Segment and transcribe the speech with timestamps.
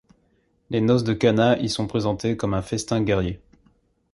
[0.71, 3.39] Les noces de Cana y sont présentées comme un festin guerrier…